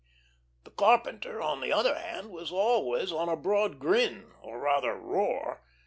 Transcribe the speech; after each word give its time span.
The 0.63 0.71
carpenter, 0.71 1.39
on 1.43 1.61
the 1.61 1.71
other 1.71 1.93
hand, 1.93 2.31
was 2.31 2.51
always 2.51 3.11
on 3.11 3.29
a 3.29 3.35
broad 3.35 3.77
grin 3.77 4.31
or 4.41 4.57
rather 4.59 4.95
roar. 4.95 5.61